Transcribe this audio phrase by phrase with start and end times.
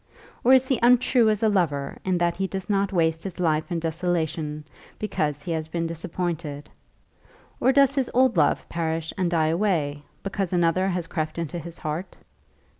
[0.43, 3.71] Or is he untrue as a lover in that he does not waste his life
[3.71, 4.63] in desolation,
[4.97, 6.71] because he has been disappointed?
[7.59, 11.77] Or does his old love perish and die away, because another has crept into his
[11.77, 12.17] heart?